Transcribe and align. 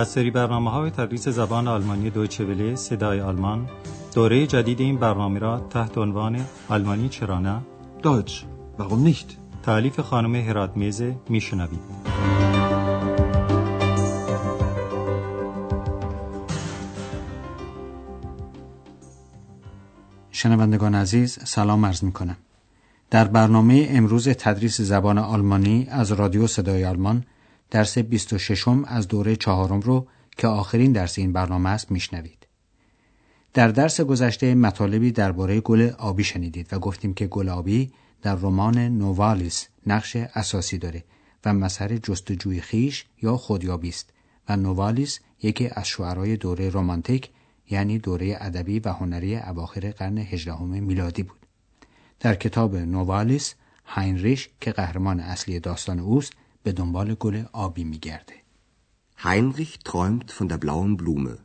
از 0.00 0.08
سری 0.08 0.30
برنامه 0.30 0.70
های 0.70 0.90
تدریس 0.90 1.28
زبان 1.28 1.68
آلمانی 1.68 2.10
دویچه 2.10 2.44
وله 2.44 2.74
صدای 2.74 3.20
آلمان 3.20 3.68
دوره 4.14 4.46
جدید 4.46 4.80
این 4.80 4.96
برنامه 4.96 5.38
را 5.38 5.58
تحت 5.58 5.98
عنوان 5.98 6.40
آلمانی 6.68 7.08
چرا 7.08 7.38
نه؟ 7.38 7.60
Deutsch, 8.02 8.32
warum 8.78 9.08
nicht? 9.08 9.36
تعلیف 9.62 10.00
خانم 10.00 10.34
هرات 10.34 10.76
میزه 10.76 11.16
میشنوید 11.28 11.80
شنوندگان 20.30 20.94
عزیز 20.94 21.38
سلام 21.44 21.86
عرض 21.86 22.04
می 22.04 22.12
کنم. 22.12 22.36
در 23.10 23.24
برنامه 23.24 23.86
امروز 23.90 24.28
تدریس 24.28 24.80
زبان 24.80 25.18
آلمانی 25.18 25.86
از 25.90 26.12
رادیو 26.12 26.46
صدای 26.46 26.84
آلمان 26.84 27.24
درس 27.70 27.98
26 27.98 28.68
از 28.86 29.08
دوره 29.08 29.36
چهارم 29.36 29.80
رو 29.80 30.06
که 30.36 30.46
آخرین 30.46 30.92
درس 30.92 31.18
این 31.18 31.32
برنامه 31.32 31.70
است 31.70 31.90
میشنوید. 31.90 32.46
در 33.54 33.68
درس 33.68 34.00
گذشته 34.00 34.54
مطالبی 34.54 35.12
درباره 35.12 35.60
گل 35.60 35.90
آبی 35.98 36.24
شنیدید 36.24 36.68
و 36.72 36.78
گفتیم 36.78 37.14
که 37.14 37.26
گل 37.26 37.48
آبی 37.48 37.92
در 38.22 38.34
رمان 38.34 38.78
نووالیس 38.78 39.68
نقش 39.86 40.16
اساسی 40.16 40.78
داره 40.78 41.04
و 41.44 41.54
مسئله 41.54 41.98
جستجوی 41.98 42.60
خیش 42.60 43.04
یا 43.22 43.36
خودیابی 43.36 43.88
است 43.88 44.12
و 44.48 44.56
نووالیس 44.56 45.20
یکی 45.42 45.68
از 45.72 45.86
شعرای 45.88 46.36
دوره 46.36 46.70
رمانتیک 46.70 47.30
یعنی 47.70 47.98
دوره 47.98 48.36
ادبی 48.40 48.80
و 48.80 48.88
هنری 48.88 49.36
اواخر 49.36 49.90
قرن 49.90 50.18
هجدهم 50.18 50.68
میلادی 50.68 51.22
بود. 51.22 51.46
در 52.20 52.34
کتاب 52.34 52.76
نووالیس 52.76 53.54
هاینریش 53.84 54.48
که 54.60 54.72
قهرمان 54.72 55.20
اصلی 55.20 55.60
داستان 55.60 55.98
اوست 55.98 56.32
به 56.63 56.71
دنبال 56.71 57.13
گل 57.13 57.43
آبی 57.53 57.83
میگرده. 57.83 58.33
Heinrich 59.23 59.79
träumt 59.79 60.31
von 60.31 60.47
der 60.49 60.57
blauen 60.57 60.97
Blume. 60.97 61.37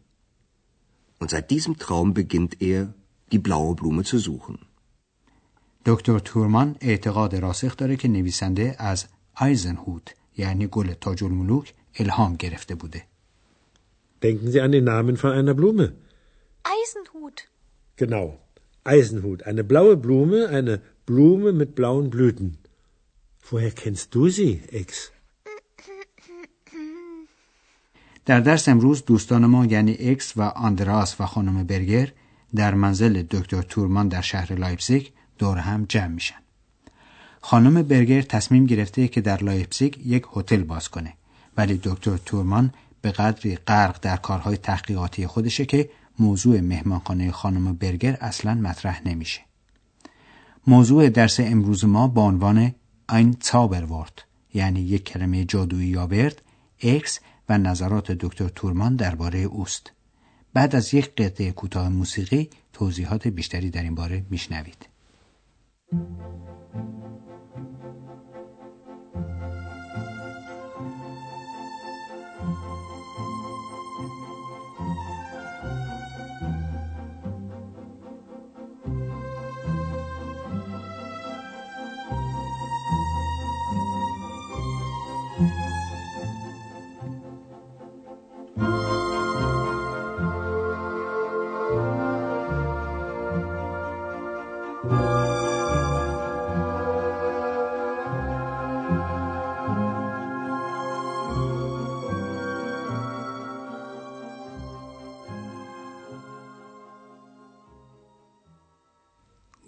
Und 1.21 1.31
seit 1.31 1.51
diesem 1.51 1.79
Traum 1.79 2.15
beginnt 2.15 2.63
er, 2.63 2.95
die 3.33 3.39
blaue 3.39 3.75
Blume 3.75 4.03
zu 4.05 4.19
suchen. 4.19 4.59
دکتر 5.87 6.19
تورمان 6.19 6.77
اعتقاد 6.81 7.35
راسخ 7.35 7.77
داره 7.77 7.97
که 7.97 8.09
نویسنده 8.09 8.77
از 8.79 9.07
آیزنهوت 9.35 10.15
یعنی 10.37 10.67
گل 10.67 10.93
تاج 10.93 11.25
الملوک 11.25 11.75
الهام 11.95 12.37
گرفته 12.37 12.75
بوده. 12.75 13.03
Denken 14.23 14.51
Sie 14.53 14.61
an 14.61 14.73
den 14.73 14.85
Namen 14.85 15.17
von 15.17 15.33
einer 15.33 15.55
Blume. 15.55 15.87
Eisenhut. 16.75 17.39
Genau, 17.97 18.39
Eisenhut. 18.85 19.43
Eine 19.45 19.65
blaue 19.65 19.97
Blume, 19.97 20.49
eine 20.49 20.81
Blume 21.07 21.53
mit 21.53 21.75
blauen 21.75 22.11
Blüten. 22.11 22.59
Woher 23.52 23.72
kennst 23.72 24.16
du 24.16 24.30
sie, 24.30 24.62
Ex? 24.72 25.12
در 28.26 28.40
درس 28.40 28.70
امروز 28.70 29.06
دوستان 29.06 29.46
ما 29.46 29.66
یعنی 29.66 29.98
اکس 30.00 30.38
و 30.38 30.42
آندراس 30.42 31.22
و 31.22 31.26
خانم 31.26 31.64
برگر 31.64 32.12
در 32.56 32.74
منزل 32.74 33.22
دکتر 33.22 33.62
تورمان 33.62 34.08
در 34.08 34.22
شهر 34.22 34.54
لایپزیگ 34.54 35.08
دور 35.38 35.58
هم 35.58 35.86
جمع 35.90 36.08
میشن. 36.08 36.36
خانم 37.42 37.82
برگر 37.82 38.22
تصمیم 38.22 38.66
گرفته 38.66 39.08
که 39.08 39.22
در 39.22 39.44
لایپزیگ 39.44 39.98
یک 40.06 40.26
هتل 40.36 40.64
باز 40.64 40.90
کنه 40.90 41.14
ولی 41.58 41.80
دکتر 41.84 42.18
تورمان 42.18 42.74
به 43.02 43.12
قدری 43.12 43.56
غرق 43.56 44.00
در 44.02 44.18
کارهای 44.18 44.58
تحقیقاتی 44.58 45.28
خودشه 45.28 45.66
که 45.66 45.90
موضوع 46.20 46.62
مهمانخانه 46.62 47.32
خانم 47.32 47.74
برگر 47.74 48.18
اصلا 48.22 48.54
مطرح 48.54 49.08
نمیشه. 49.08 49.42
موضوع 50.68 51.10
درس 51.10 51.40
امروز 51.40 51.86
ما 51.86 52.08
با 52.08 52.22
عنوان 52.22 52.76
این 53.10 53.38
ورد 53.52 54.22
یعنی 54.54 54.82
یک 54.82 55.04
کلمه 55.04 55.46
جادویی 55.46 55.88
یا 55.88 56.08
ورد 56.08 56.42
اکس 56.82 57.20
و 57.50 57.58
نظرات 57.58 58.12
دکتر 58.12 58.48
تورمان 58.48 58.96
درباره 58.96 59.40
اوست. 59.40 59.92
بعد 60.54 60.76
از 60.76 60.94
یک 60.94 61.16
قطعه 61.16 61.52
کوتاه 61.52 61.90
موسیقی 61.90 62.50
توضیحات 62.74 63.28
بیشتری 63.28 63.70
در 63.70 63.84
این 63.84 63.96
باره 63.96 64.26
میشنوید. 64.30 64.88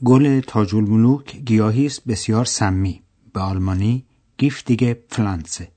گل 0.07 0.39
تاج 0.39 0.75
الملوک 0.75 1.37
گیاهی 1.37 1.85
است 1.85 2.03
بسیار 2.07 2.45
سمی. 2.45 3.01
به 3.33 3.39
آلمانی 3.39 4.05
گیفتیگ 4.37 4.93
پفلانسه 4.93 5.71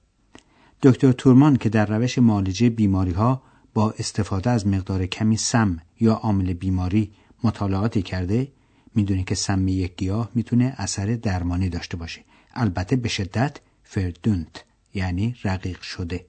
دکتر 0.82 1.12
تورمان 1.12 1.56
که 1.56 1.68
در 1.68 1.86
روش 1.86 2.18
معالجه 2.18 2.70
بیماری 2.70 3.12
ها 3.12 3.42
با 3.74 3.90
استفاده 3.98 4.50
از 4.50 4.66
مقدار 4.66 5.06
کمی 5.06 5.36
سم 5.36 5.78
یا 6.00 6.12
عامل 6.12 6.52
بیماری 6.52 7.12
مطالعاتی 7.44 8.02
کرده 8.02 8.52
می‌دونه 8.94 9.24
که 9.24 9.34
سمی 9.34 9.72
یک 9.72 9.96
گیاه 9.96 10.30
می‌تونه 10.34 10.74
اثر 10.76 11.06
درمانی 11.06 11.68
داشته 11.68 11.96
باشه. 11.96 12.24
البته 12.54 12.96
به 12.96 13.08
شدت 13.08 13.56
فردونت 13.82 14.64
یعنی 14.94 15.34
رقیق 15.44 15.80
شده. 15.80 16.26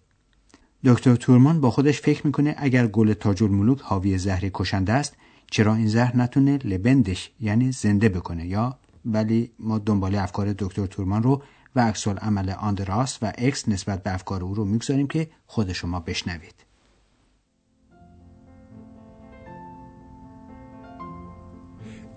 دکتر 0.84 1.16
تورمان 1.16 1.62
با 1.62 1.72
خودش 1.72 2.02
فکر 2.02 2.28
می‌کنه 2.28 2.56
اگر 2.58 2.88
گل 2.88 3.14
تاج 3.14 3.44
الملوک 3.44 3.82
حاوی 3.82 4.18
زهر 4.18 4.50
کشنده 4.54 4.94
است 4.94 5.16
چرا 5.54 5.76
این 5.76 5.88
زهر 5.88 6.18
نتونه 6.18 6.58
لبندش 6.58 7.32
یعنی 7.40 7.72
زنده 7.72 8.10
بکنه 8.10 8.48
یا 8.48 8.80
ولی 9.06 9.52
ما 9.60 9.78
دنبال 9.78 10.16
افکار 10.16 10.54
دکتر 10.54 10.86
تورمان 10.86 11.24
رو 11.24 11.42
و 11.76 11.80
عکس 11.80 12.08
عمل 12.08 12.50
آندراس 12.50 13.18
و 13.22 13.34
اکس 13.38 13.70
نسبت 13.70 14.04
به 14.04 14.14
افکار 14.14 14.44
او 14.44 14.54
رو 14.56 14.66
می‌گذاریم 14.66 15.08
که 15.08 15.30
خود 15.46 15.74
شما 15.74 16.00
بشنوید 16.00 16.56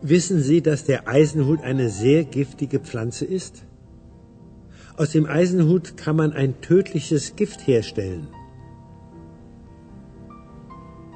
Wissen 0.03 0.39
Sie, 0.49 0.61
dass 0.61 0.85
der 0.85 1.09
Eisenhut 1.09 1.63
eine 1.63 1.89
sehr 1.89 2.25
giftige 2.25 2.79
Pflanze 2.79 3.25
ist? 3.25 3.55
Aus 4.99 5.13
dem 5.13 5.25
Eisenhut 5.25 5.97
kann 5.97 6.17
man 6.23 6.31
ein 6.35 6.61
tödliches 6.61 7.37
Gift 7.37 7.67
herstellen. 7.67 8.29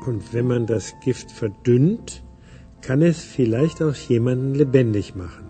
Und 0.08 0.32
wenn 0.32 0.46
man 0.46 0.64
das 0.64 0.94
Gift 1.00 1.30
verdünnt, 1.30 2.24
kann 2.80 3.02
es 3.02 3.22
vielleicht 3.22 3.82
auch 3.82 3.94
jemanden 3.94 4.54
lebendig 4.54 5.14
machen. 5.14 5.44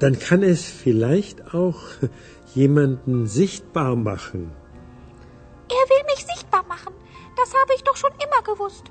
Dann 0.00 0.18
kann 0.18 0.42
es 0.42 0.64
vielleicht 0.64 1.54
auch 1.54 1.78
jemanden 2.54 3.28
sichtbar 3.28 3.94
machen. 3.94 4.50
Er 5.68 5.84
will 5.90 6.04
mich 6.06 6.26
sichtbar 6.34 6.64
machen. 6.66 6.94
Das 7.36 7.54
habe 7.54 7.72
ich 7.76 7.84
doch 7.84 7.96
schon 7.96 8.10
immer 8.10 8.42
gewusst. 8.42 8.90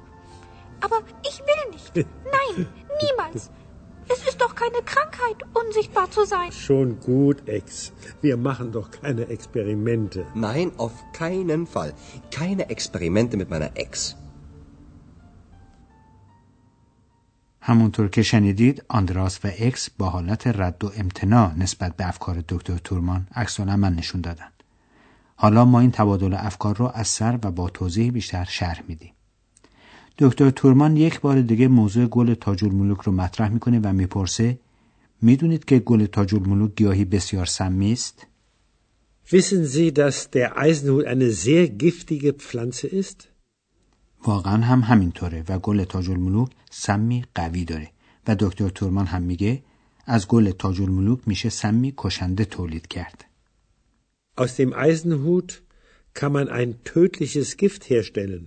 Aber 0.79 0.99
ich 1.27 1.39
will 1.41 1.71
nicht. 1.71 1.93
Nein, 2.23 2.67
niemals. 3.01 3.51
Es 4.07 4.27
ist 4.29 4.39
doch 4.39 4.55
keine 4.55 4.81
Krankheit, 4.85 5.37
unsichtbar 5.53 6.09
zu 6.09 6.25
sein. 6.25 6.53
Schon 6.53 7.01
gut, 7.01 7.49
Ex. 7.49 7.91
Wir 8.21 8.37
machen 8.37 8.71
doch 8.71 8.91
keine 8.91 9.27
Experimente. 9.27 10.25
Nein, 10.35 10.71
auf 10.77 10.93
keinen 11.11 11.67
Fall. 11.67 11.93
Keine 12.33 12.69
Experimente 12.69 13.35
mit 13.35 13.49
meiner 13.49 13.75
Ex. 13.75 14.15
همونطور 17.61 18.07
که 18.07 18.23
شنیدید 18.23 18.83
آندراس 18.87 19.39
و 19.45 19.51
اکس 19.59 19.89
با 19.89 20.09
حالت 20.09 20.47
رد 20.47 20.83
و 20.83 20.91
امتناع 20.97 21.53
نسبت 21.57 21.95
به 21.95 22.07
افکار 22.07 22.43
دکتر 22.49 22.77
تورمان 22.77 23.27
عکس 23.35 23.59
من 23.59 23.95
نشون 23.95 24.21
دادن. 24.21 24.49
حالا 25.35 25.65
ما 25.65 25.79
این 25.79 25.91
تبادل 25.91 26.33
افکار 26.33 26.77
رو 26.77 26.91
از 26.93 27.07
سر 27.07 27.39
و 27.43 27.51
با 27.51 27.69
توضیح 27.69 28.11
بیشتر 28.11 28.43
شرح 28.49 28.83
میدیم. 28.87 29.13
دکتر 30.17 30.49
تورمان 30.49 30.97
یک 30.97 31.21
بار 31.21 31.41
دیگه 31.41 31.67
موضوع 31.67 32.05
گل 32.05 32.33
تاج 32.33 32.63
الملوک 32.63 33.01
رو 33.01 33.11
مطرح 33.11 33.49
می‌کنه 33.49 33.79
و 33.83 33.93
می‌پرسه 33.93 34.59
می‌دونید 35.21 35.65
که 35.65 35.79
گل 35.79 36.05
تاج 36.05 36.35
الملوک 36.35 36.71
گیاهی 36.75 37.05
بسیار 37.05 37.45
سمی 37.45 37.91
است؟ 37.91 38.27
Wissen 39.31 39.65
Sie, 39.65 39.93
dass 39.93 40.29
der 40.29 40.57
Eisenhut 40.57 41.05
eine 41.05 41.29
sehr 41.31 41.69
giftige 41.69 42.33
Pflanze 42.33 42.87
ist? 42.87 43.30
واقعا 44.25 44.63
هم 44.63 44.79
همینطوره 44.79 45.43
و 45.49 45.59
گل 45.59 45.83
تاج 45.83 46.09
الملوک 46.09 46.49
سمی 46.71 47.25
قوی 47.35 47.65
داره 47.65 47.91
و 48.27 48.35
دکتر 48.39 48.69
تورمان 48.69 49.05
هم 49.05 49.21
میگه 49.21 49.63
از 50.05 50.27
گل 50.27 50.51
تاج 50.51 50.81
الملوک 50.81 51.19
میشه 51.25 51.49
سمی 51.49 51.93
کشنده 51.97 52.45
تولید 52.45 52.87
کرد. 52.87 53.25
Aus 54.37 54.55
dem 54.55 54.73
Eisenhut 54.73 55.49
kann 56.13 56.31
man 56.31 56.47
ein 56.59 56.69
tödliches 56.83 57.57
Gift 57.57 57.83
herstellen. 57.89 58.45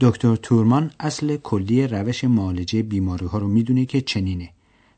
دکتر 0.00 0.36
تورمان 0.36 0.90
اصل 1.00 1.36
کلی 1.36 1.86
روش 1.86 2.24
معالجه 2.24 2.82
بیماری 2.82 3.26
ها 3.26 3.38
رو 3.38 3.48
می‌دونه 3.48 3.86
که 3.86 4.00
چنینه 4.00 4.50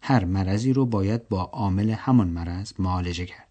هر 0.03 0.25
مرضی 0.25 0.73
رو 0.73 0.87
باید 0.87 1.29
با 1.29 1.43
عامل 1.43 1.91
همان 1.91 2.29
مرض 2.29 2.73
معالجه 2.79 3.27
کرد 3.27 3.49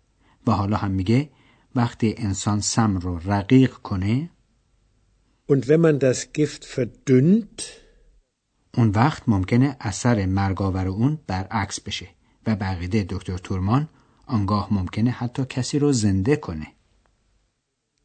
و 0.48 0.52
حالا 0.52 0.78
هم 0.78 0.92
میگه 0.92 1.30
وقتی 1.76 2.16
انسان 2.18 2.60
سم 2.60 2.98
رو 2.98 3.20
رقیق 3.26 3.74
کنه 3.74 4.30
Und 5.52 5.68
wenn 5.70 5.82
man 5.82 6.00
das 6.00 6.34
Gift 6.34 6.66
verdünnt, 6.66 7.64
اون 8.78 8.90
وقت 8.90 9.30
ممکنه 9.30 9.78
اثر 9.80 10.26
مرگاور 10.26 10.88
اون 10.88 11.20
برعکس 11.28 11.80
بشه 11.80 12.08
و 12.48 12.56
بقیده 12.56 13.06
دکتر 13.10 13.38
تورمان 13.38 13.90
آنگاه 14.26 14.74
ممکنه 14.74 15.12
حتی 15.12 15.46
کسی 15.46 15.80
رو 15.80 15.92
زنده 15.92 16.36
کنه. 16.36 16.68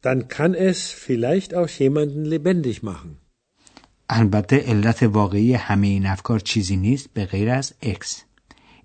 dann 0.01 0.27
kann 0.27 0.53
es 0.53 0.91
vielleicht 0.91 1.53
auch 1.53 1.69
jemanden 1.69 2.25
lebendig 2.25 2.83
machen. 2.83 3.17
البته 4.09 4.57
علت 4.57 5.03
واقعی 5.03 5.53
همه 5.53 5.87
این 5.87 6.05
افکار 6.05 6.39
چیزی 6.39 6.77
نیست 6.77 7.09
به 7.13 7.25
غیر 7.25 7.49
از 7.49 7.73
اکس 7.81 8.23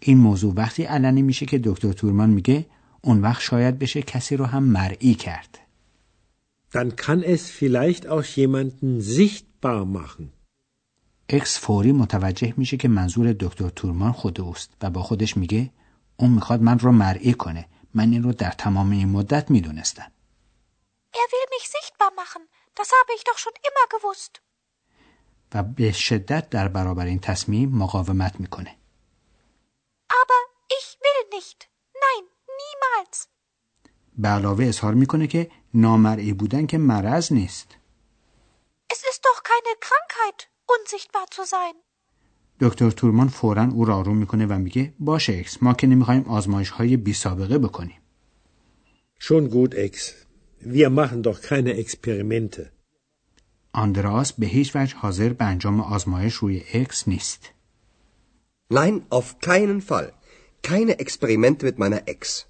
این 0.00 0.18
موضوع 0.18 0.54
وقتی 0.54 0.82
علنی 0.82 1.22
میشه 1.22 1.46
که 1.46 1.60
دکتر 1.64 1.92
تورمان 1.92 2.30
میگه 2.30 2.66
اون 3.00 3.20
وقت 3.20 3.42
شاید 3.42 3.78
بشه 3.78 4.02
کسی 4.02 4.36
رو 4.36 4.44
هم 4.44 4.64
مرئی 4.64 5.14
کرد. 5.14 5.58
Dann 6.72 6.96
kann 6.96 7.22
es 7.22 7.42
vielleicht 7.50 8.04
auch 8.06 8.24
jemanden 8.24 9.00
sichtbar 9.00 9.84
machen. 9.84 10.32
اکس 11.28 11.58
فوری 11.58 11.92
متوجه 11.92 12.54
میشه 12.56 12.76
که 12.76 12.88
منظور 12.88 13.32
دکتر 13.32 13.68
تورمان 13.68 14.12
خود 14.12 14.40
اوست 14.40 14.70
و 14.82 14.90
با 14.90 15.02
خودش 15.02 15.36
میگه 15.36 15.70
اون 16.16 16.30
می‌خواد 16.30 16.62
من 16.62 16.78
رو 16.78 16.92
مرئی 16.92 17.34
کنه 17.34 17.68
من 17.94 18.12
این 18.12 18.22
رو 18.22 18.32
در 18.32 18.50
تمام 18.50 18.90
این 18.90 19.08
مدت 19.08 19.50
می‌دونستم 19.50 20.12
Er 21.14 21.26
will 21.32 21.48
mich 21.56 21.66
sichtbar 21.76 22.10
machen. 22.22 22.42
Das 22.78 22.88
habe 22.98 23.12
ich 23.16 23.24
doch 23.24 23.38
schon 23.38 23.56
immer 23.68 23.86
gewusst. 23.94 24.40
و 25.54 25.62
به 25.62 25.92
شدت 25.92 26.50
در 26.50 26.68
برابر 26.68 27.06
این 27.06 27.18
تصمیم 27.18 27.68
مقاومت 27.68 28.40
می‌کنه 28.40 28.76
Aber 30.10 30.42
ich 30.78 30.88
will 31.04 31.38
nicht. 31.38 31.68
Nein, 31.94 32.24
niemals. 32.58 33.26
به 34.18 34.28
علاوه 34.28 34.64
اظهار 34.64 34.94
می‌کنه 34.94 35.26
که 35.26 35.50
نامرئی 35.80 36.32
بودن 36.32 36.66
که 36.66 36.78
مرض 36.78 37.32
نیست 37.32 37.74
Es 38.92 39.00
ist 39.10 39.22
doch 39.28 39.40
keine 39.52 39.72
Krankheit, 39.86 40.38
unsichtbar 40.74 41.26
zu 41.30 41.42
sein. 41.44 41.74
دکتر 42.60 42.90
تورمان 42.90 43.28
فورا 43.28 43.64
او 43.64 43.84
را 43.84 43.96
آروم 43.96 44.16
می‌کنه 44.16 44.46
و 44.46 44.58
میگه 44.58 44.94
باشه 45.00 45.32
اکس 45.32 45.62
ما 45.62 45.74
که 45.74 45.86
نمی‌خوایم 45.86 46.22
آزمایش 46.22 46.70
های 46.70 46.96
بی 46.96 47.12
سابقه 47.12 47.58
بکنیم 47.58 48.00
Schon 49.20 49.50
gut, 49.50 49.74
Ex. 49.74 49.94
Wir 50.60 50.90
machen 50.90 51.22
doch 51.22 51.42
keine 51.42 51.72
Experimente. 51.84 52.60
آندراس 53.72 54.32
به 54.32 54.46
هیچ 54.46 54.76
وجه 54.76 54.96
حاضر 54.96 55.32
به 55.32 55.44
انجام 55.44 55.80
آزمایش 55.80 56.34
روی 56.34 56.62
اکس 56.74 57.08
نیست 57.08 57.52
Nein, 58.70 59.06
auf 59.10 59.28
keinen 59.40 59.80
Fall. 59.80 60.12
Keine 60.62 60.98
Experimente 60.98 61.64
mit 61.66 61.78
meiner 61.78 62.02
Ex. 62.06 62.46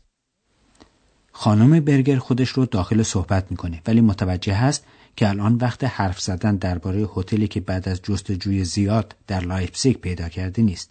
خانم 1.40 1.80
برگر 1.80 2.18
خودش 2.18 2.48
رو 2.48 2.66
داخل 2.66 3.02
صحبت 3.02 3.50
می‌کنه 3.50 3.82
ولی 3.86 4.00
متوجه 4.00 4.54
هست 4.54 4.84
که 5.16 5.28
الان 5.28 5.54
وقت 5.54 5.84
حرف 5.84 6.20
زدن 6.20 6.56
درباره 6.56 7.08
هتلی 7.16 7.48
که 7.48 7.60
بعد 7.60 7.88
از 7.88 8.02
جستجوی 8.02 8.64
زیاد 8.64 9.16
در 9.26 9.40
لایپزیگ 9.40 9.96
پیدا 9.96 10.28
کرده 10.28 10.62
نیست. 10.62 10.90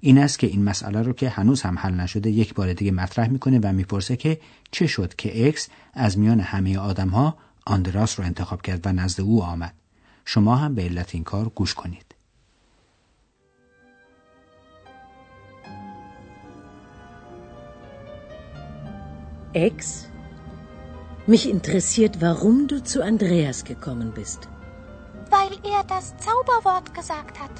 این 0.00 0.18
است 0.18 0.38
که 0.38 0.46
این 0.46 0.64
مسئله 0.64 1.02
رو 1.02 1.12
که 1.12 1.28
هنوز 1.28 1.62
هم 1.62 1.78
حل 1.78 1.94
نشده 1.94 2.30
یک 2.30 2.54
بار 2.54 2.72
دیگه 2.72 2.90
مطرح 2.90 3.28
می‌کنه 3.28 3.60
و 3.62 3.72
می‌پرسه 3.72 4.16
که 4.16 4.40
چه 4.70 4.86
شد 4.86 5.14
که 5.14 5.48
اکس 5.48 5.68
از 5.94 6.18
میان 6.18 6.40
همه 6.40 6.78
آدم 6.78 7.08
ها 7.08 7.36
آندراس 7.66 8.20
رو 8.20 8.26
انتخاب 8.26 8.62
کرد 8.62 8.86
و 8.86 8.92
نزد 8.92 9.20
او 9.20 9.42
آمد. 9.42 9.74
شما 10.24 10.56
هم 10.56 10.74
به 10.74 10.82
علت 10.82 11.14
این 11.14 11.24
کار 11.24 11.48
گوش 11.48 11.74
کنید. 11.74 12.09
Ex, 19.52 20.08
mich 21.26 21.50
interessiert, 21.50 22.20
warum 22.20 22.68
du 22.68 22.84
zu 22.84 23.02
Andreas 23.02 23.64
gekommen 23.64 24.12
bist. 24.12 24.48
Weil 25.28 25.50
er 25.64 25.82
das 25.88 26.14
Zauberwort 26.18 26.94
gesagt 26.94 27.40
hat. 27.40 27.50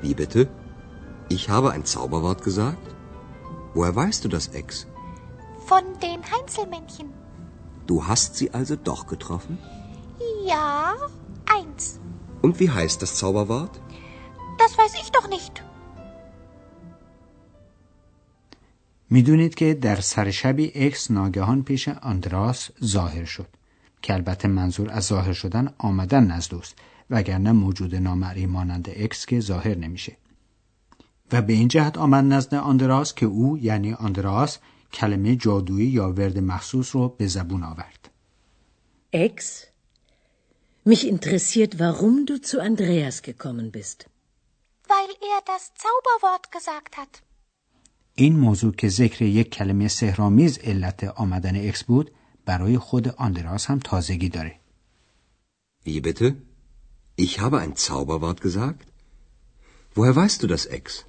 Wie 0.00 0.14
bitte? 0.14 0.48
Ich 1.28 1.48
habe 1.48 1.70
ein 1.70 1.84
Zauberwort 1.84 2.42
gesagt? 2.42 2.94
Woher 3.74 3.94
weißt 3.94 4.24
du 4.24 4.28
das, 4.28 4.48
Ex? 4.48 4.88
Von 5.66 5.82
den 6.02 6.20
Heinzelmännchen. 6.32 7.12
Du 7.86 8.06
hast 8.06 8.34
sie 8.34 8.52
also 8.52 8.74
doch 8.74 9.06
getroffen? 9.06 9.58
Ja, 10.44 10.94
eins. 11.48 12.00
Und 12.42 12.58
wie 12.58 12.70
heißt 12.70 13.02
das 13.02 13.14
Zauberwort? 13.14 13.80
Das 14.58 14.76
weiß 14.76 14.94
ich 14.94 15.12
doch 15.12 15.28
nicht. 15.28 15.62
می‌دونید 19.10 19.54
که 19.54 19.74
در 19.74 20.00
سر 20.00 20.30
شبی 20.30 20.72
اکس 20.74 21.10
ناگهان 21.10 21.62
پیش 21.62 21.88
آندراس 21.88 22.70
ظاهر 22.84 23.24
شد 23.24 23.48
که 24.02 24.14
البته 24.14 24.48
منظور 24.48 24.90
از 24.90 25.04
ظاهر 25.04 25.32
شدن 25.32 25.74
آمدن 25.78 26.24
نزد 26.24 26.54
اوست 26.54 26.74
وگرنه 27.10 27.52
موجود 27.52 27.94
نامرئی 27.94 28.46
مانند 28.46 28.88
اکس 28.96 29.26
که 29.26 29.40
ظاهر 29.40 29.78
نمیشه 29.78 30.16
و 31.32 31.42
به 31.42 31.52
این 31.52 31.68
جهت 31.68 31.98
آمد 31.98 32.24
نزد 32.24 32.54
آندراس 32.54 33.14
که 33.14 33.26
او 33.26 33.58
یعنی 33.58 33.92
آندراس 33.92 34.58
کلمه 34.92 35.36
جادویی 35.36 35.88
یا 35.88 36.12
ورد 36.12 36.38
مخصوص 36.38 36.96
رو 36.96 37.08
به 37.08 37.26
زبون 37.26 37.62
آورد 37.62 38.10
Ex, 39.12 39.66
mich 40.84 41.06
interessiert, 41.06 41.78
warum 41.78 42.26
du 42.26 42.34
zu 42.48 42.60
Andreas 42.60 43.22
gekommen 43.22 43.72
bist. 43.72 43.98
Weil 44.88 45.10
er 45.32 45.40
das 45.46 45.72
Zauberwort 45.82 46.52
gesagt 46.52 46.96
hat. 46.96 47.25
این 48.18 48.36
موضوع 48.36 48.72
که 48.72 48.88
ذکر 48.88 49.22
یک 49.24 49.50
کلمه 49.50 49.88
سهرامیز 49.88 50.58
علت 50.58 51.04
آمدن 51.04 51.68
اکس 51.68 51.84
بود 51.84 52.10
برای 52.44 52.78
خود 52.78 53.08
آندراس 53.08 53.66
هم 53.66 53.78
تازگی 53.78 54.28
داره 54.28 54.60
Wie 55.86 56.00
bitte? 56.00 56.34
Ich 57.16 57.40
habe 57.40 57.58
ein 57.60 57.76
Zauberwort 57.76 58.40
gesagt? 58.40 58.86
Woher 59.94 60.16
weißt 60.16 60.42
du 60.42 60.46
das, 60.46 60.66
Ex? 60.66 61.04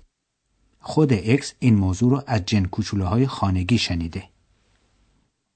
خود 0.80 1.14
اکس 1.14 1.54
این 1.60 1.76
موضوع 1.76 2.12
رو 2.12 2.24
از 2.28 2.46
جن 2.46 2.66
کوچوله 2.66 3.06
های 3.06 3.28
خانگی 3.28 3.78
شنیده 3.78 4.24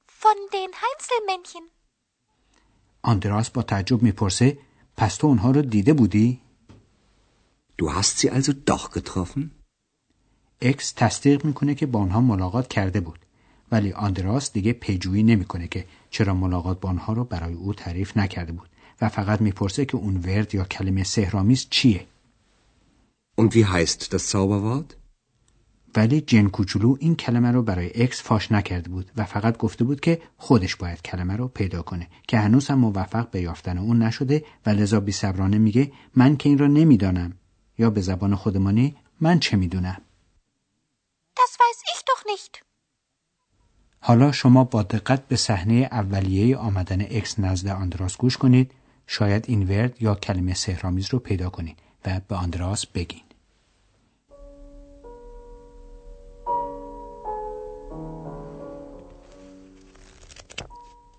Von 0.08 0.38
den 0.52 0.72
Heinzelmännchen. 0.82 1.64
آندراس 3.02 3.50
با 3.50 3.64
تعجب 3.64 4.02
می‌پرسه 4.02 4.58
پس 4.98 5.16
تو 5.16 5.28
اونها 5.28 5.52
رو 5.52 5.62
دیده 5.62 5.94
بودی؟ 5.94 6.42
Du 7.82 7.86
hast 7.86 8.20
sie 8.20 8.30
also 8.30 8.54
doch 8.70 8.92
getroffen? 8.92 9.61
اکس 10.62 10.94
تصدیق 10.96 11.46
می‌کنه 11.46 11.76
که 11.76 11.86
با 11.86 12.00
آنها 12.00 12.22
ملاقات 12.22 12.68
کرده 12.68 13.00
بود. 13.00 13.20
ولی 13.72 13.92
آندراس 13.92 14.54
دیگه 14.54 14.74
پیجویی 14.74 15.24
نمی‌کنه 15.24 15.68
که 15.68 15.86
چرا 16.10 16.34
ملاقات 16.34 16.80
با 16.80 16.90
آنها 16.90 17.14
رو 17.14 17.24
برای 17.24 17.54
او 17.54 17.74
تعریف 17.74 18.18
نکرده 18.18 18.52
بود 18.52 18.70
و 19.02 19.10
فقط 19.10 19.42
می‌پرسه 19.42 19.86
که 19.86 19.98
اون 19.98 20.18
ورد 20.18 20.56
یا 20.56 20.64
کلمه 20.64 21.04
سهرامیز 21.04 21.68
چیه. 21.70 22.06
Und 23.42 23.56
wie 23.56 23.66
heißt 23.66 24.14
das 24.14 24.30
Zauberwort? 24.32 24.96
ولی 25.96 26.22
جن 26.22 26.48
کوچولو 26.48 26.98
این 27.00 27.16
کلمه 27.16 27.52
رو 27.52 27.62
برای 27.64 28.04
اکس 28.04 28.22
فاش 28.22 28.52
نکرده 28.52 28.90
بود 28.90 29.12
و 29.18 29.26
فقط 29.26 29.58
گفته 29.58 29.84
بود 29.84 30.00
که 30.00 30.22
خودش 30.38 30.76
باید 30.76 31.02
کلمه 31.02 31.36
رو 31.36 31.48
پیدا 31.48 31.82
کنه 31.82 32.08
که 32.28 32.40
هنوز 32.40 32.68
هم 32.68 32.80
موفق 32.80 33.30
به 33.32 33.42
یافتن 33.42 33.78
اون 33.78 34.04
نشده 34.04 34.44
و 34.66 34.70
لذا 34.70 35.00
بی 35.00 35.12
صبرانه 35.12 35.58
میگه 35.58 35.92
من 36.16 36.38
که 36.38 36.50
این 36.50 36.58
را 36.58 36.68
نمی‌دانم. 36.68 37.34
یا 37.78 37.90
به 37.90 38.02
زبان 38.02 38.36
خودمانی 38.36 38.96
من 39.22 39.40
چه 39.40 39.58
می‌دونم؟ 39.58 40.02
Das 41.42 41.52
weiß 41.64 41.80
ich 41.94 42.02
doch 42.06 42.24
nicht. 42.26 42.64
حالا 44.04 44.32
شما 44.32 44.64
با 44.64 44.84
دقت 44.84 45.28
به 45.28 45.36
صحنه 45.36 45.90
اولیه 45.92 46.58
آمدن 46.58 47.02
اکس 47.02 47.40
نزد 47.40 47.68
آندراس 47.68 48.18
گوش 48.18 48.38
کنید 48.38 48.72
شاید 49.08 49.46
این 49.48 49.68
ورد 49.70 50.02
یا 50.02 50.16
کلمه 50.16 50.54
سهرامیز 50.54 51.10
رو 51.10 51.20
پیدا 51.20 51.50
کنید 51.50 51.80
و 52.06 52.20
به 52.28 52.36
آندراس 52.36 52.86
بگین 52.86 53.24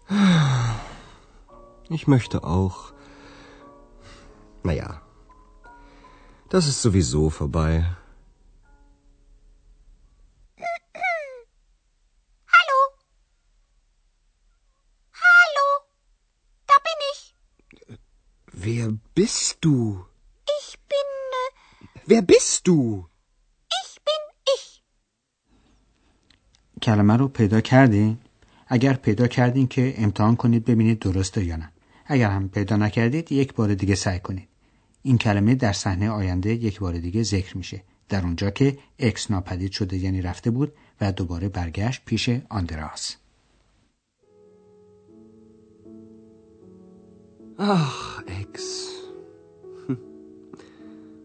Ich 1.99 2.07
möchte 2.07 2.37
auch. 2.45 2.79
Naja, 4.63 5.03
das 6.49 6.67
ist 6.71 6.81
sowieso 6.83 7.31
vorbei. 7.31 7.73
Hallo? 12.55 12.79
Hallo? 15.25 15.67
Da 16.67 16.75
bin 16.87 16.99
ich. 17.13 17.21
Wer 18.53 18.87
bist 19.15 19.59
du? 19.63 20.07
Ich 20.59 20.79
bin. 20.91 21.09
Äh, 21.43 22.01
Wer 22.07 22.23
bist 22.53 22.67
du? 22.67 23.07
ich 23.81 23.93
bin 24.07 24.23
ich. 24.55 24.83
کلمه 26.83 27.17
رو 27.17 27.29
پیدا 27.29 27.61
کردین؟ 27.61 28.19
اگر 28.67 28.93
پیدا 28.93 29.27
کردین 29.27 29.67
که 29.67 29.95
امتحان 29.97 30.37
کنید 30.37 30.65
ببینید 30.65 30.99
درسته 30.99 31.45
یا 31.45 31.57
نه 31.57 31.73
اگر 32.07 32.31
هم 32.31 32.49
پیدا 32.49 32.77
نکردید 32.77 33.33
یک 33.33 33.55
بار 33.55 33.75
دیگه 33.75 33.95
سعی 33.95 34.19
کنید 34.19 34.49
این 35.03 35.19
کلمه 35.19 35.55
در 35.55 35.73
صحنه 35.73 36.11
آینده 36.11 36.55
یک 36.55 36.81
بار 36.81 36.99
دیگه 36.99 37.23
ذکر 37.23 37.57
میشه 37.57 37.83
در 38.09 38.23
اونجا 38.23 38.51
که 38.51 38.79
اکس 38.99 39.31
ناپدید 39.31 39.73
شده 39.73 39.97
یعنی 39.97 40.23
رفته 40.23 40.51
بود 40.51 40.73
و 41.01 41.13
دوباره 41.13 41.49
برگشت 41.49 42.03
پیش 42.05 42.31
آندراس 42.49 43.17
Ach, 47.59 48.23
Ex. 48.41 48.92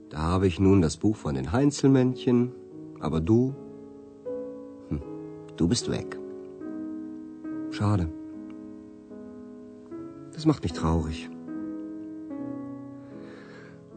Da 0.10 0.20
habe 0.20 0.48
ich 0.48 0.60
nun 0.60 0.82
das 0.82 0.98
Buch 0.98 1.18
von 1.18 1.36
den 1.36 1.52
Heinzelmännchen, 1.52 2.54
aber 3.00 3.20
du, 3.20 3.56
hm, 4.90 5.02
du 5.58 5.68
bist 5.68 5.92
weg. 5.92 6.18
Schade. 7.72 8.10
Das 10.34 10.46
macht 10.46 10.64
mich 10.64 10.74
traurig. 10.74 11.30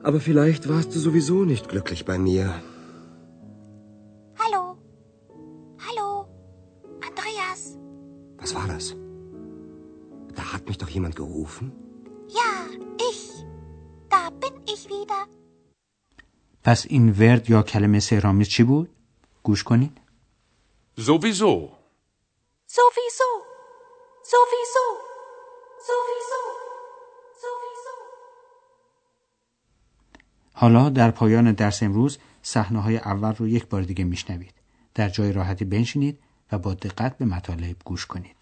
Aber 0.03 0.21
vielleicht 0.21 0.69
warst 0.69 0.95
du 0.95 0.99
sowieso 0.99 1.45
nicht 1.45 1.69
glücklich 1.69 2.05
bei 2.05 2.19
mir. 2.19 2.55
Hallo. 4.39 4.79
Hallo. 5.87 6.27
Andreas. 7.07 7.79
Was 8.39 8.55
war 8.55 8.67
das? 8.67 8.97
Da 10.35 10.55
hat 10.55 10.67
mich 10.67 10.79
doch 10.79 10.89
jemand 10.89 11.17
gerufen. 11.17 11.73
Ja, 12.29 12.51
ich. 13.11 13.45
Da 14.09 14.31
bin 14.31 14.59
ich 14.65 14.89
wieder. 14.89 15.27
پس 16.65 16.87
این 16.89 17.11
ورد 17.11 17.51
یا 17.51 17.63
کلمه 17.63 18.01
سهرامیز 18.01 18.49
چی 18.49 18.63
بود؟ 18.63 18.91
گوش 19.43 19.63
کنید. 19.63 20.01
Sowieso. 21.07 21.53
Sowieso. 22.77 23.31
Sowieso. 24.33 24.85
Sowieso. 25.89 26.41
Sowieso. 27.43 27.95
حالا 30.53 30.89
در 30.89 31.11
پایان 31.11 31.53
درس 31.53 31.83
امروز 31.83 32.19
صحنه 32.43 32.81
های 32.81 32.97
اول 32.97 33.35
رو 33.35 33.49
یک 33.49 33.67
بار 33.67 33.83
دیگه 33.83 34.05
میشنوید. 34.05 34.55
در 34.95 35.09
جای 35.09 35.33
راحتی 35.33 35.65
بنشینید 35.65 36.19
و 36.53 36.59
با 36.59 36.75
دقت 36.75 37.19
به 37.19 37.25
مطالب 37.25 37.77
گوش 37.85 38.07
کنید. 38.07 38.40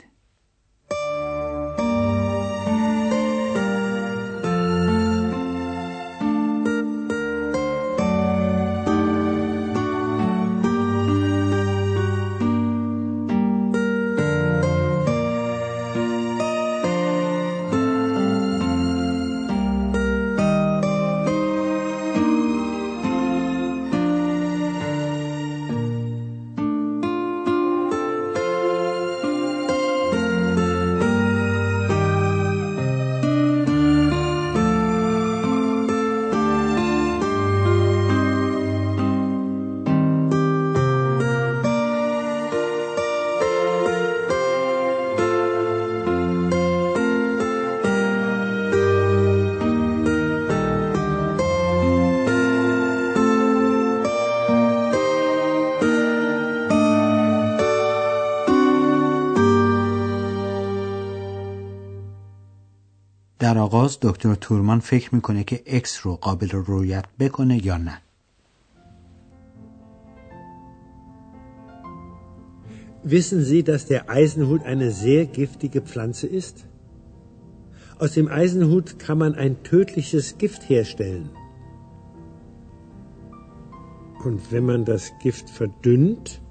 در 63.39 63.57
آغاز 63.57 63.97
دکتر 64.01 64.35
تورمان 64.35 64.79
فکر 64.79 65.15
میکنه 65.15 65.43
که 65.43 65.63
اکس 65.65 66.05
رو 66.05 66.15
قابل 66.15 66.50
رویت 66.50 67.05
بکنه 67.19 67.65
یا 67.65 67.77
نه. 67.77 68.01
Wissen 73.05 73.43
Sie, 73.43 73.63
dass 73.63 73.85
der 73.85 74.09
Eisenhut 74.09 74.63
eine 74.63 74.91
sehr 74.91 75.25
giftige 75.25 75.81
Pflanze 75.81 76.25
ist? 76.25 76.65
Aus 78.00 78.13
dem 78.13 78.29
Eisenhut 78.29 78.97
kann 78.97 79.17
man 79.17 79.35
ein 79.35 79.62
tödliches 79.63 80.38
Gift 80.38 80.69
herstellen. 80.69 81.29
Und 84.23 84.53
wenn 84.53 84.65
man 84.65 84.85
das 84.85 85.12
Gift 85.21 85.50
verdünnt, 85.50 86.41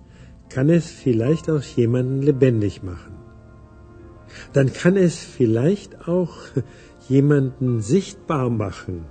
kann 0.50 0.68
es 0.68 0.90
vielleicht 0.90 1.48
auch 1.48 1.62
jemanden 1.62 2.20
lebendig 2.20 2.82
machen. 2.82 3.15
Dann 4.53 4.73
kann 4.73 4.95
es 4.95 5.17
vielleicht 5.17 6.07
auch 6.07 6.33
jemanden 7.09 7.81
sichtbar 7.81 8.49
machen. 8.49 9.05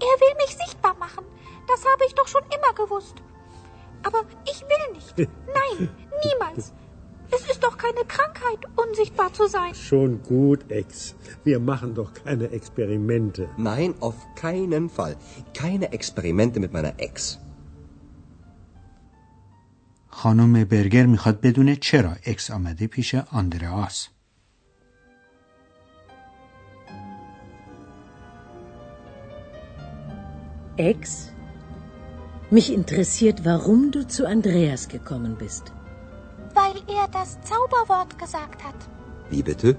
Er 0.00 0.20
will 0.20 0.34
mich 0.36 0.56
sichtbar 0.56 0.94
machen. 0.98 1.24
Das 1.68 1.84
habe 1.84 2.04
ich 2.06 2.14
doch 2.14 2.28
schon 2.28 2.42
immer 2.42 2.74
gewusst. 2.74 3.16
Aber 4.02 4.20
ich 4.44 4.62
will 4.62 4.94
nicht. 4.94 5.16
Nein, 5.46 5.88
niemals. 6.24 6.72
Es 7.30 7.50
ist 7.50 7.64
doch 7.64 7.76
keine 7.78 8.04
Krankheit, 8.06 8.58
unsichtbar 8.76 9.32
zu 9.32 9.48
sein. 9.48 9.74
Schon 9.74 10.22
gut, 10.22 10.70
Ex. 10.70 11.16
Wir 11.42 11.58
machen 11.58 11.94
doch 11.94 12.12
keine 12.12 12.50
Experimente. 12.50 13.48
Nein, 13.56 13.94
auf 14.00 14.14
keinen 14.36 14.88
Fall. 14.90 15.16
Keine 15.54 15.92
Experimente 15.92 16.60
mit 16.60 16.72
meiner 16.72 16.94
Ex. 16.98 17.40
خانم 20.13 20.63
برگر 20.63 21.05
میخواد 21.05 21.41
بدونه 21.41 21.75
چرا 21.75 22.15
اکس 22.25 22.51
آمده 22.51 22.87
پیش 22.87 23.15
آندرآس. 23.15 24.09
Ex, 30.77 31.31
mich 32.57 32.69
interessiert, 32.79 33.37
warum 33.43 33.91
du 33.91 34.07
zu 34.07 34.25
Andreas 34.35 34.87
gekommen 34.87 35.33
bist. 35.43 35.65
Weil 36.59 36.77
er 36.97 37.05
das 37.17 37.29
Zauberwort 37.49 38.17
gesagt 38.17 38.63
hat. 38.63 38.79
Wie 39.29 39.43
bitte? 39.43 39.69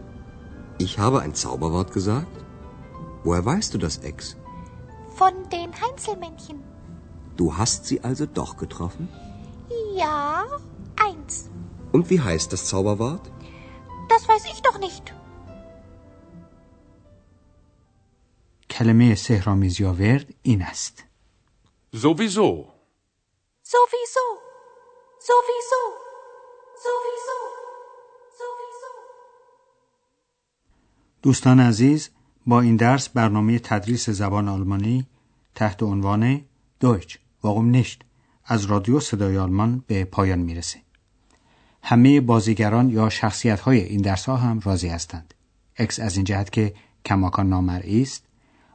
Ich 0.78 0.98
habe 0.98 1.20
ein 1.22 1.34
Zauberwort 1.34 1.90
gesagt? 1.92 2.36
Woher 3.24 3.44
weißt 3.44 3.72
du 3.74 3.78
das, 3.78 3.98
Ex? 4.10 4.36
Von 5.20 5.34
den 5.54 5.70
Heinzelmännchen. 5.82 6.58
Du 7.38 7.56
hast 7.56 7.86
sie 7.86 8.04
also 8.04 8.26
doch 8.26 8.56
getroffen? 8.58 9.08
Ja, 10.03 10.45
eins. 11.07 11.49
Und 11.93 12.09
wie 12.09 12.19
heißt 12.19 12.51
das 12.53 12.65
Zauberwort? 12.69 13.25
Das 14.09 14.27
weiß 14.27 14.45
ich 14.51 14.61
doch 14.61 14.77
nicht. 14.79 15.13
کلمه 18.69 19.15
سهرامیز 19.15 19.79
یا 19.81 19.93
ورد 19.93 20.33
این 20.41 20.61
است. 20.61 21.03
Sowieso. 21.93 22.49
Sowieso. 23.73 24.25
Sowieso. 25.27 25.81
Sowieso. 26.85 27.37
Sowieso. 28.39 28.91
دوستان 31.21 31.59
عزیز 31.59 32.09
با 32.45 32.61
این 32.61 32.75
درس 32.75 33.09
برنامه 33.09 33.59
تدریس 33.59 34.09
زبان 34.09 34.49
آلمانی 34.49 35.07
تحت 35.55 35.83
عنوان 35.83 36.45
Deutsch 36.79 37.19
warum 37.43 37.65
nicht 37.65 38.03
از 38.45 38.65
رادیو 38.65 38.99
صدای 38.99 39.37
آلمان 39.37 39.83
به 39.87 40.05
پایان 40.05 40.39
می‌رسه. 40.39 40.79
همه 41.83 42.21
بازیگران 42.21 42.89
یا 42.89 43.09
شخصیت 43.09 43.59
های 43.59 43.79
این 43.79 44.01
درس 44.01 44.25
ها 44.25 44.37
هم 44.37 44.59
راضی 44.59 44.87
هستند. 44.87 45.33
اکس 45.77 45.99
از 45.99 46.15
این 46.15 46.23
جهت 46.25 46.51
که 46.51 46.73
کماکان 47.05 47.49
نامرئی 47.49 48.01
است، 48.01 48.23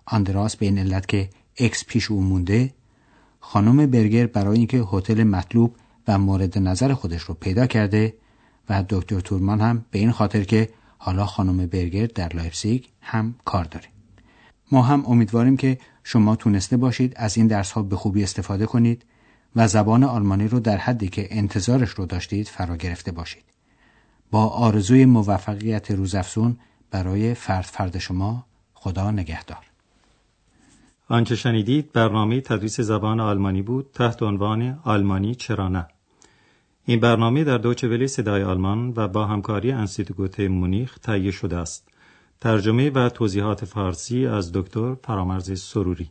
آندراس 0.06 0.56
به 0.56 0.66
این 0.66 0.78
علت 0.78 1.08
که 1.08 1.30
اکس 1.58 1.84
پیش 1.84 2.10
او 2.10 2.22
مونده، 2.22 2.74
خانم 3.40 3.86
برگر 3.86 4.26
برای 4.26 4.58
اینکه 4.58 4.84
هتل 4.92 5.24
مطلوب 5.24 5.76
و 6.08 6.18
مورد 6.18 6.58
نظر 6.58 6.94
خودش 6.94 7.22
رو 7.22 7.34
پیدا 7.34 7.66
کرده 7.66 8.14
و 8.68 8.84
دکتر 8.88 9.20
تورمان 9.20 9.60
هم 9.60 9.84
به 9.90 9.98
این 9.98 10.10
خاطر 10.10 10.44
که 10.44 10.68
حالا 10.98 11.26
خانم 11.26 11.66
برگر 11.66 12.06
در 12.06 12.36
لایپزیگ 12.36 12.84
هم 13.00 13.34
کار 13.44 13.64
داره. 13.64 13.86
ما 14.72 14.82
هم 14.82 15.06
امیدواریم 15.06 15.56
که 15.56 15.78
شما 16.04 16.36
تونسته 16.36 16.76
باشید 16.76 17.12
از 17.16 17.36
این 17.36 17.46
درس 17.46 17.70
ها 17.70 17.82
به 17.82 17.96
خوبی 17.96 18.22
استفاده 18.22 18.66
کنید 18.66 19.04
و 19.56 19.68
زبان 19.68 20.04
آلمانی 20.04 20.48
رو 20.48 20.60
در 20.60 20.76
حدی 20.76 21.08
که 21.08 21.28
انتظارش 21.30 21.90
رو 21.90 22.06
داشتید 22.06 22.48
فرا 22.48 22.76
گرفته 22.76 23.12
باشید. 23.12 23.44
با 24.30 24.46
آرزوی 24.46 25.04
موفقیت 25.04 25.90
روزافزون 25.90 26.56
برای 26.90 27.34
فرد 27.34 27.64
فرد 27.64 27.98
شما 27.98 28.46
خدا 28.74 29.10
نگهدار. 29.10 29.66
آنچه 31.08 31.36
شنیدید 31.36 31.92
برنامه 31.92 32.40
تدریس 32.40 32.80
زبان 32.80 33.20
آلمانی 33.20 33.62
بود 33.62 33.90
تحت 33.94 34.22
عنوان 34.22 34.80
آلمانی 34.84 35.34
چرا 35.34 35.68
نه 35.68 35.86
این 36.84 37.00
برنامه 37.00 37.44
در 37.44 37.58
دوچه 37.58 37.88
ولی 37.88 38.08
صدای 38.08 38.42
آلمان 38.42 38.92
و 38.96 39.08
با 39.08 39.26
همکاری 39.26 39.72
انسیتگوت 39.72 40.40
مونیخ 40.40 40.98
تهیه 40.98 41.30
شده 41.30 41.56
است. 41.56 41.88
ترجمه 42.40 42.90
و 42.90 43.08
توضیحات 43.08 43.64
فارسی 43.64 44.26
از 44.26 44.52
دکتر 44.52 44.94
فرامرز 44.94 45.60
سروری 45.60 46.10